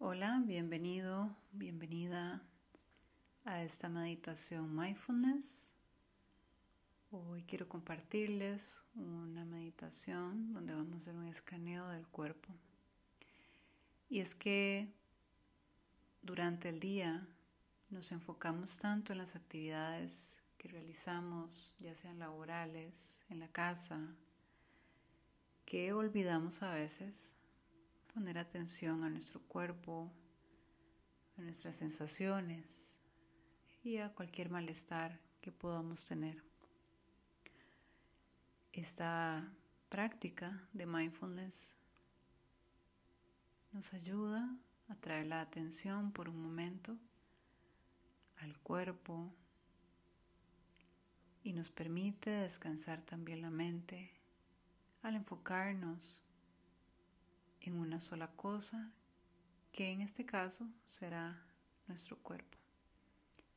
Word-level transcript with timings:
Hola, 0.00 0.40
bienvenido, 0.46 1.36
bienvenida 1.50 2.40
a 3.44 3.64
esta 3.64 3.88
meditación 3.88 4.76
mindfulness. 4.76 5.74
Hoy 7.10 7.42
quiero 7.42 7.68
compartirles 7.68 8.80
una 8.94 9.44
meditación 9.44 10.52
donde 10.52 10.72
vamos 10.72 10.92
a 10.92 10.96
hacer 10.98 11.16
un 11.16 11.26
escaneo 11.26 11.88
del 11.88 12.06
cuerpo. 12.06 12.54
Y 14.08 14.20
es 14.20 14.36
que 14.36 14.88
durante 16.22 16.68
el 16.68 16.78
día 16.78 17.26
nos 17.90 18.12
enfocamos 18.12 18.78
tanto 18.78 19.10
en 19.10 19.18
las 19.18 19.34
actividades 19.34 20.44
que 20.58 20.68
realizamos, 20.68 21.74
ya 21.78 21.96
sean 21.96 22.20
laborales, 22.20 23.26
en 23.30 23.40
la 23.40 23.48
casa, 23.48 24.14
que 25.64 25.92
olvidamos 25.92 26.62
a 26.62 26.72
veces 26.72 27.37
poner 28.12 28.38
atención 28.38 29.04
a 29.04 29.10
nuestro 29.10 29.40
cuerpo, 29.40 30.12
a 31.36 31.42
nuestras 31.42 31.76
sensaciones 31.76 33.00
y 33.82 33.98
a 33.98 34.12
cualquier 34.12 34.50
malestar 34.50 35.20
que 35.40 35.52
podamos 35.52 36.06
tener. 36.06 36.42
Esta 38.72 39.50
práctica 39.88 40.68
de 40.72 40.86
mindfulness 40.86 41.76
nos 43.72 43.92
ayuda 43.94 44.56
a 44.88 44.94
traer 44.96 45.26
la 45.26 45.40
atención 45.40 46.12
por 46.12 46.28
un 46.28 46.42
momento 46.42 46.98
al 48.36 48.58
cuerpo 48.60 49.32
y 51.42 51.52
nos 51.52 51.70
permite 51.70 52.30
descansar 52.30 53.02
también 53.02 53.42
la 53.42 53.50
mente 53.50 54.12
al 55.02 55.16
enfocarnos 55.16 56.22
en 57.60 57.78
una 57.78 58.00
sola 58.00 58.30
cosa, 58.36 58.92
que 59.72 59.90
en 59.90 60.00
este 60.00 60.24
caso 60.24 60.68
será 60.84 61.42
nuestro 61.86 62.16
cuerpo. 62.18 62.58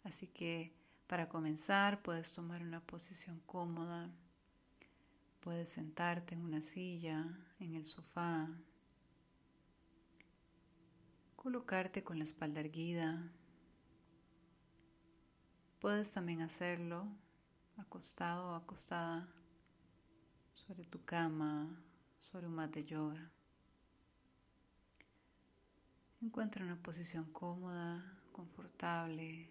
Así 0.04 0.28
que 0.28 0.74
para 1.08 1.30
comenzar 1.30 2.02
puedes 2.02 2.34
tomar 2.34 2.62
una 2.62 2.80
posición 2.80 3.40
cómoda, 3.46 4.10
puedes 5.42 5.70
sentarte 5.70 6.36
en 6.36 6.42
una 6.42 6.62
silla, 6.62 7.38
en 7.60 7.76
el 7.76 7.86
sofá, 7.86 8.50
colocarte 11.36 12.04
con 12.04 12.18
la 12.18 12.24
espalda 12.24 12.60
erguida. 12.60 13.32
Puedes 15.80 16.14
también 16.14 16.42
hacerlo 16.42 17.08
acostado 17.78 18.52
o 18.52 18.56
acostada 18.56 19.28
sobre 20.54 20.86
tu 20.86 21.04
cama, 21.04 21.84
sobre 22.20 22.48
un 22.48 22.54
mat 22.54 22.72
de 22.74 22.86
yoga. 22.86 23.32
Encuentra 26.22 26.64
una 26.64 26.76
posición 26.76 27.26
cómoda, 27.34 28.00
confortable. 28.32 29.50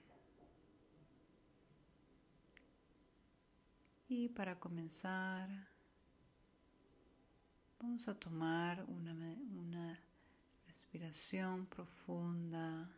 Y 4.08 4.28
para 4.28 4.60
comenzar, 4.60 5.48
vamos 7.80 8.06
a 8.06 8.14
tomar 8.14 8.84
una, 8.84 9.12
una 9.12 10.00
respiración 10.68 11.66
profunda, 11.66 12.88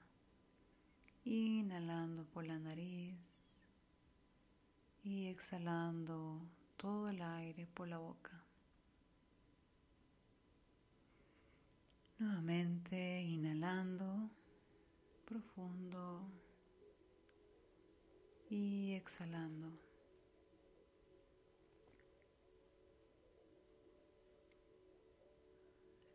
inhalando 1.25 2.27
por 2.27 2.45
la 2.45 2.59
nariz 2.59 3.43
y 5.03 5.29
exhalando 5.29 6.47
todo 6.77 7.09
el 7.09 7.23
aire 7.23 7.67
por 7.69 7.89
la 7.89 7.97
boca. 7.97 8.42
Nuevamente 12.23 12.97
inhalando 13.21 14.31
profundo 15.25 16.31
y 18.49 18.93
exhalando. 18.93 19.77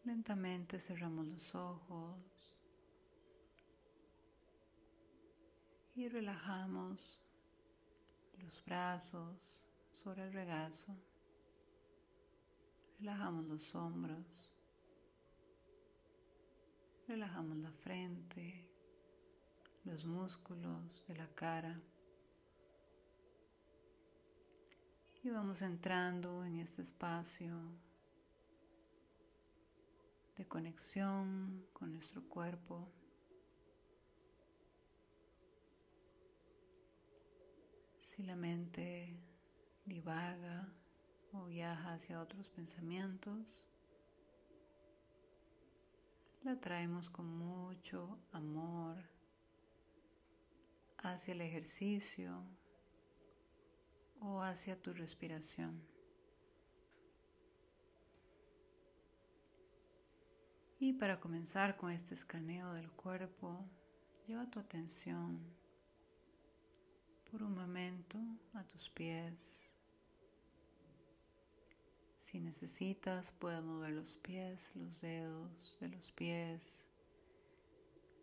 Lentamente 0.05 0.79
cerramos 0.79 1.27
los 1.27 1.53
ojos 1.55 2.55
y 5.93 6.07
relajamos 6.07 7.21
los 8.37 8.63
brazos 8.63 9.67
sobre 9.91 10.23
el 10.23 10.31
regazo. 10.31 10.95
Relajamos 12.97 13.45
los 13.45 13.75
hombros. 13.75 14.56
Relajamos 17.07 17.55
la 17.59 17.71
frente, 17.71 18.67
los 19.85 20.05
músculos 20.05 21.05
de 21.07 21.15
la 21.15 21.27
cara. 21.35 21.81
Y 25.23 25.29
vamos 25.29 25.61
entrando 25.61 26.43
en 26.43 26.59
este 26.59 26.81
espacio 26.81 27.55
de 30.35 30.45
conexión 30.49 31.65
con 31.71 31.93
nuestro 31.93 32.27
cuerpo. 32.27 32.91
Si 37.97 38.23
la 38.23 38.35
mente 38.35 39.17
divaga 39.85 40.67
o 41.31 41.45
viaja 41.45 41.93
hacia 41.93 42.19
otros 42.19 42.49
pensamientos, 42.49 43.65
la 46.47 46.57
traemos 46.61 47.09
con 47.09 47.25
mucho 47.37 48.21
amor 48.31 49.03
hacia 50.99 51.33
el 51.33 51.41
ejercicio 51.41 52.41
o 54.21 54.41
hacia 54.41 54.81
tu 54.81 54.93
respiración. 54.93 55.85
Y 60.79 60.93
para 60.93 61.19
comenzar 61.19 61.75
con 61.75 61.91
este 61.91 62.13
escaneo 62.13 62.71
del 62.71 62.93
cuerpo, 62.93 63.69
lleva 64.25 64.49
tu 64.49 64.61
atención 64.61 65.53
por 67.29 67.43
un 67.43 67.55
momento 67.55 68.19
a 68.53 68.63
tus 68.63 68.89
pies, 68.89 69.76
si 72.27 72.41
necesitas, 72.41 73.31
puedes 73.31 73.63
mover 73.63 73.91
los 73.91 74.17
pies, 74.17 74.75
los 74.75 74.99
dedos 74.99 75.77
de 75.79 75.87
los 75.87 76.11
pies, 76.11 76.89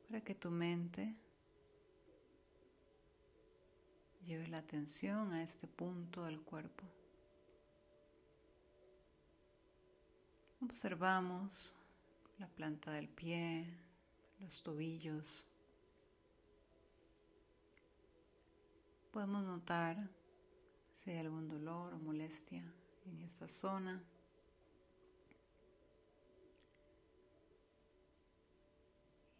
para 0.07 0.21
que 0.21 0.35
tu 0.35 0.51
mente 0.51 1.17
lleve 4.21 4.47
la 4.49 4.59
atención 4.59 5.33
a 5.33 5.43
este 5.43 5.67
punto 5.67 6.25
del 6.25 6.43
cuerpo. 6.43 6.85
Observamos 10.61 11.75
la 12.37 12.49
planta 12.49 12.91
del 12.91 13.09
pie, 13.09 13.67
los 14.39 14.63
tobillos. 14.63 15.47
Podemos 19.11 19.45
notar 19.45 20.11
si 20.91 21.11
hay 21.11 21.21
algún 21.21 21.49
dolor 21.49 21.95
o 21.95 21.99
molestia 21.99 22.71
en 23.07 23.21
esta 23.21 23.49
zona. 23.49 24.03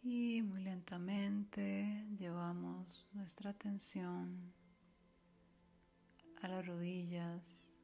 Y 0.03 0.43
muy 0.43 0.61
lentamente 0.61 2.05
llevamos 2.15 3.07
nuestra 3.13 3.49
atención 3.49 4.53
a 6.41 6.47
las 6.47 6.65
rodillas. 6.65 7.75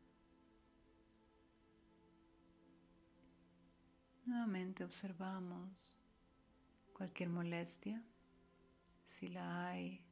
Nuevamente 4.26 4.84
observamos 4.84 5.98
cualquier 6.94 7.30
molestia, 7.30 8.04
si 9.04 9.28
la 9.28 9.70
hay. 9.70 10.11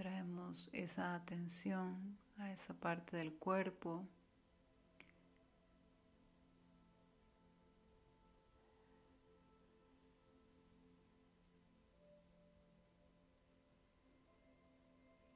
Traemos 0.00 0.70
esa 0.72 1.14
atención 1.14 2.16
a 2.38 2.50
esa 2.50 2.72
parte 2.72 3.18
del 3.18 3.34
cuerpo. 3.34 4.08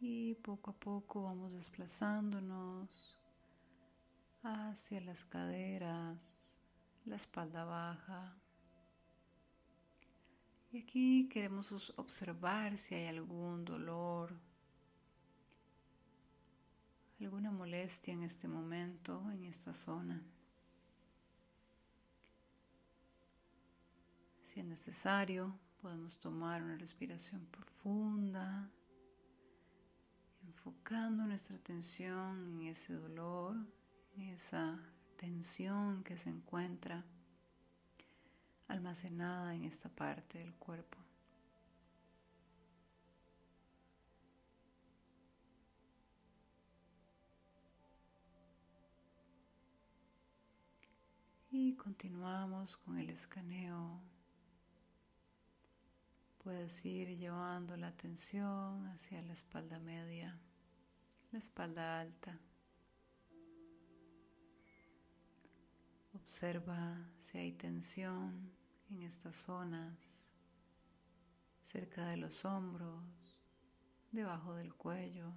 Y 0.00 0.34
poco 0.36 0.70
a 0.70 0.74
poco 0.74 1.24
vamos 1.24 1.52
desplazándonos 1.52 3.18
hacia 4.42 5.02
las 5.02 5.26
caderas, 5.26 6.58
la 7.04 7.16
espalda 7.16 7.66
baja. 7.66 8.34
Y 10.72 10.78
aquí 10.78 11.28
queremos 11.28 11.92
observar 11.98 12.78
si 12.78 12.94
hay 12.94 13.08
algún 13.08 13.66
dolor 13.66 14.53
alguna 17.24 17.50
molestia 17.50 18.12
en 18.12 18.22
este 18.22 18.48
momento, 18.48 19.22
en 19.32 19.44
esta 19.44 19.72
zona. 19.72 20.22
Si 24.40 24.60
es 24.60 24.66
necesario, 24.66 25.58
podemos 25.80 26.18
tomar 26.18 26.62
una 26.62 26.76
respiración 26.76 27.46
profunda, 27.46 28.70
enfocando 30.46 31.24
nuestra 31.24 31.56
atención 31.56 32.60
en 32.60 32.68
ese 32.68 32.94
dolor, 32.94 33.56
en 34.16 34.22
esa 34.28 34.78
tensión 35.16 36.04
que 36.04 36.16
se 36.16 36.30
encuentra 36.30 37.04
almacenada 38.68 39.54
en 39.54 39.64
esta 39.64 39.88
parte 39.88 40.38
del 40.38 40.54
cuerpo. 40.54 41.03
Y 51.56 51.76
continuamos 51.76 52.76
con 52.76 52.98
el 52.98 53.10
escaneo. 53.10 54.00
Puedes 56.42 56.84
ir 56.84 57.16
llevando 57.16 57.76
la 57.76 57.86
atención 57.86 58.88
hacia 58.88 59.22
la 59.22 59.34
espalda 59.34 59.78
media, 59.78 60.36
la 61.30 61.38
espalda 61.38 62.00
alta. 62.00 62.36
Observa 66.14 67.08
si 67.16 67.38
hay 67.38 67.52
tensión 67.52 68.50
en 68.90 69.02
estas 69.02 69.36
zonas, 69.36 70.34
cerca 71.60 72.04
de 72.06 72.16
los 72.16 72.44
hombros, 72.44 73.04
debajo 74.10 74.56
del 74.56 74.74
cuello. 74.74 75.32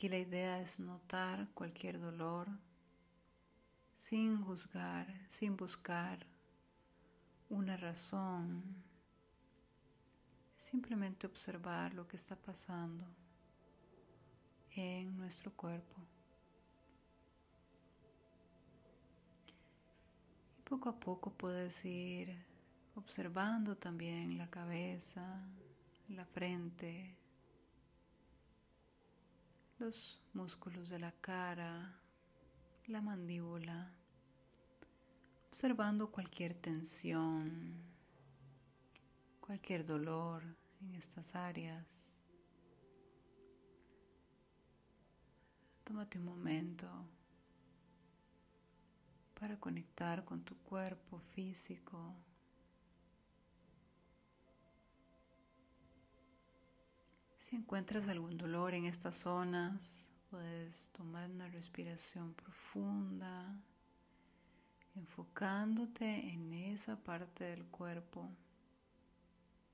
Aquí 0.00 0.08
la 0.08 0.16
idea 0.16 0.58
es 0.58 0.80
notar 0.80 1.50
cualquier 1.52 2.00
dolor 2.00 2.48
sin 3.92 4.42
juzgar, 4.42 5.06
sin 5.26 5.58
buscar 5.58 6.26
una 7.50 7.76
razón, 7.76 8.64
simplemente 10.56 11.26
observar 11.26 11.92
lo 11.92 12.08
que 12.08 12.16
está 12.16 12.34
pasando 12.34 13.04
en 14.70 15.18
nuestro 15.18 15.52
cuerpo. 15.52 15.96
Y 20.58 20.62
poco 20.62 20.88
a 20.88 20.98
poco 20.98 21.30
puedes 21.30 21.84
ir 21.84 22.34
observando 22.94 23.76
también 23.76 24.38
la 24.38 24.48
cabeza, 24.48 25.46
la 26.08 26.24
frente, 26.24 27.19
los 29.80 30.20
músculos 30.34 30.90
de 30.90 30.98
la 30.98 31.10
cara, 31.10 31.98
la 32.86 33.00
mandíbula, 33.00 33.90
observando 35.48 36.10
cualquier 36.10 36.52
tensión, 36.52 37.82
cualquier 39.40 39.86
dolor 39.86 40.44
en 40.82 40.94
estas 40.94 41.34
áreas. 41.34 42.22
Tómate 45.82 46.18
un 46.18 46.26
momento 46.26 46.86
para 49.40 49.58
conectar 49.58 50.26
con 50.26 50.44
tu 50.44 50.58
cuerpo 50.58 51.18
físico. 51.20 52.14
Si 57.50 57.56
encuentras 57.56 58.08
algún 58.08 58.38
dolor 58.38 58.74
en 58.74 58.84
estas 58.84 59.16
zonas, 59.16 60.12
puedes 60.30 60.90
tomar 60.90 61.28
una 61.28 61.48
respiración 61.48 62.32
profunda, 62.32 63.60
enfocándote 64.94 66.30
en 66.30 66.54
esa 66.54 66.94
parte 66.94 67.42
del 67.42 67.64
cuerpo 67.64 68.30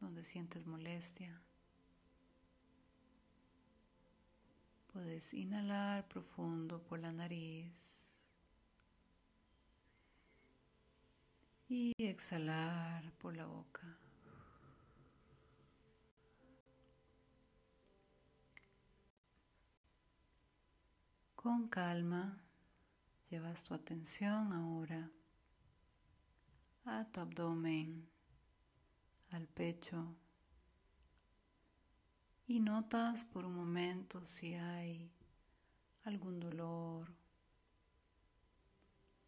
donde 0.00 0.24
sientes 0.24 0.66
molestia. 0.66 1.38
Puedes 4.90 5.34
inhalar 5.34 6.08
profundo 6.08 6.82
por 6.82 6.98
la 6.98 7.12
nariz 7.12 8.24
y 11.68 11.92
exhalar 11.98 13.12
por 13.18 13.36
la 13.36 13.44
boca. 13.44 14.05
Con 21.46 21.68
calma 21.68 22.42
llevas 23.30 23.62
tu 23.62 23.74
atención 23.74 24.52
ahora 24.52 25.12
a 26.84 27.04
tu 27.04 27.20
abdomen, 27.20 28.10
al 29.30 29.46
pecho. 29.46 30.16
Y 32.48 32.58
notas 32.58 33.22
por 33.22 33.44
un 33.44 33.54
momento 33.54 34.24
si 34.24 34.54
hay 34.54 35.08
algún 36.02 36.40
dolor, 36.40 37.14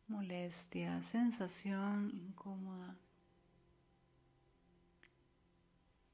molestia, 0.08 1.00
sensación 1.04 2.10
incómoda. 2.12 2.98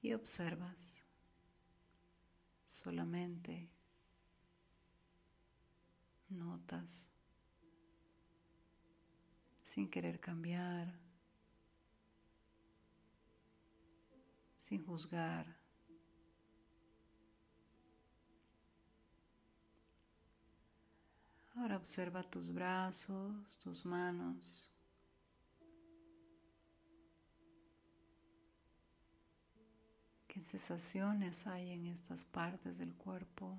Y 0.02 0.12
observas 0.12 1.06
solamente 2.62 3.73
notas 6.34 7.10
sin 9.62 9.88
querer 9.88 10.20
cambiar, 10.20 10.92
sin 14.56 14.84
juzgar. 14.84 15.46
Ahora 21.56 21.76
observa 21.76 22.22
tus 22.22 22.52
brazos, 22.52 23.58
tus 23.58 23.86
manos. 23.86 24.70
¿Qué 30.26 30.40
sensaciones 30.40 31.46
hay 31.46 31.70
en 31.70 31.86
estas 31.86 32.24
partes 32.24 32.78
del 32.78 32.94
cuerpo? 32.94 33.58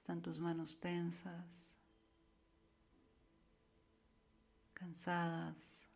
¿Están 0.00 0.22
tus 0.22 0.38
manos 0.38 0.78
tensas, 0.78 1.80
cansadas? 4.72 5.90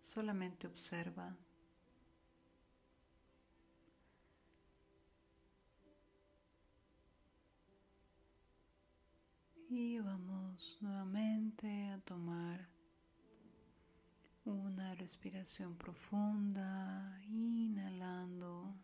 Solamente 0.00 0.66
observa. 0.66 1.36
Y 9.68 9.98
vamos 9.98 10.78
nuevamente 10.80 11.90
a 11.90 11.98
tomar 12.00 12.66
una 14.46 14.94
respiración 14.94 15.76
profunda, 15.76 17.20
inhalando 17.28 18.74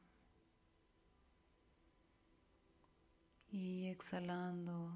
y 3.52 3.86
exhalando 3.88 4.92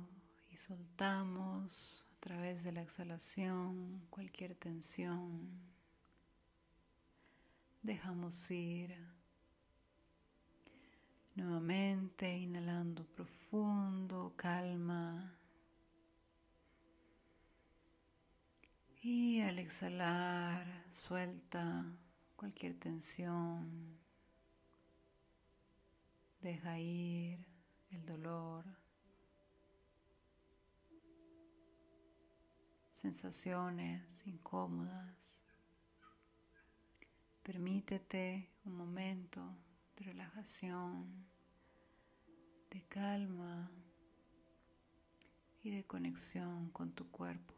y 0.51 0.57
soltamos 0.57 2.07
a 2.17 2.21
través 2.21 2.63
de 2.63 2.73
la 2.73 2.83
exhalación 2.83 4.07
cualquier 4.11 4.55
tensión. 4.55 5.51
Dejamos 7.83 8.51
ir. 8.51 8.97
Nuevamente 11.35 12.33
inhalando 12.37 13.05
profundo, 13.05 14.33
calma. 14.37 15.37
Y 19.03 19.41
al 19.41 19.59
exhalar, 19.59 20.65
suelta 20.89 21.85
cualquier 22.37 22.79
tensión. 22.79 23.99
Deja 26.41 26.79
ir 26.79 27.54
el 27.95 28.05
dolor. 28.05 28.65
Sensaciones 32.91 34.27
incómodas. 34.27 35.43
Permítete 37.43 38.51
un 38.65 38.77
momento 38.77 39.43
de 39.97 40.05
relajación, 40.07 41.27
de 42.71 42.83
calma 42.85 43.71
y 45.63 45.71
de 45.71 45.85
conexión 45.85 46.71
con 46.71 46.93
tu 46.93 47.11
cuerpo. 47.11 47.55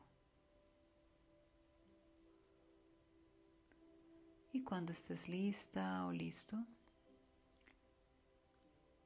Y 4.53 4.63
cuando 4.63 4.93
estés 4.93 5.29
lista 5.29 6.07
o 6.07 6.13
listo, 6.13 6.67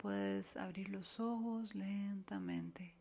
puedes 0.01 0.57
abrir 0.57 0.89
los 0.89 1.21
ojos 1.21 1.75
lentamente 1.75 2.95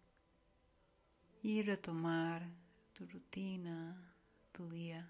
y 1.41 1.61
retomar 1.61 2.45
tu 2.91 3.05
rutina, 3.05 4.13
tu 4.51 4.69
día. 4.69 5.09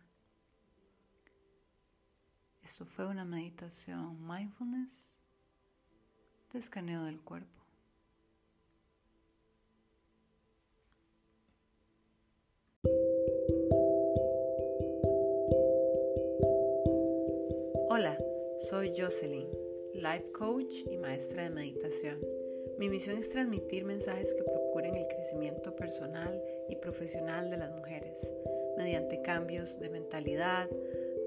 Esto 2.62 2.86
fue 2.86 3.08
una 3.08 3.26
meditación 3.26 4.24
mindfulness 4.28 5.20
de 6.54 6.60
escaneo 6.60 7.06
del 7.06 7.22
cuerpo. 7.22 7.60
Hola, 17.90 18.16
soy 18.70 18.94
Jocelyn, 18.96 19.48
life 20.00 20.32
coach 20.32 20.86
y 20.90 20.98
maestra 20.98 21.44
de 21.44 21.50
meditación. 21.50 22.20
Mi 22.78 22.88
misión 22.88 23.18
es 23.18 23.30
transmitir 23.30 23.84
mensajes 23.84 24.34
que 24.34 24.44
procuren 24.44 24.96
el 24.96 25.08
crecimiento 25.08 25.76
personal 25.76 26.42
y 26.70 26.78
profesional 26.78 27.50
de 27.50 27.58
las 27.58 27.72
mujeres 27.76 28.34
mediante 28.78 29.22
cambios 29.22 29.78
de 29.80 29.90
mentalidad, 29.90 30.70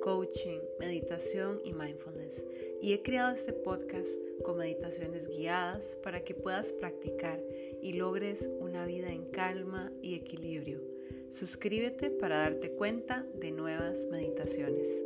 coaching, 0.01 0.61
meditación 0.81 1.61
y 1.65 1.75
mindfulness. 1.75 2.47
Y 2.81 2.95
he 2.95 3.03
creado 3.03 3.33
este 3.33 3.53
podcast 3.53 4.19
con 4.43 4.57
meditaciones 4.57 5.29
guiadas 5.29 5.99
para 6.03 6.25
que 6.25 6.35
puedas 6.35 6.73
practicar 6.73 7.45
y 7.83 7.93
logres 7.93 8.49
una 8.61 8.87
vida 8.87 9.13
en 9.13 9.27
calma 9.27 9.93
y 10.01 10.15
equilibrio. 10.15 10.81
Suscríbete 11.29 12.11
para 12.11 12.39
darte 12.39 12.73
cuenta 12.73 13.27
de 13.35 13.53
nuevas 13.53 14.07
meditaciones. 14.07 15.05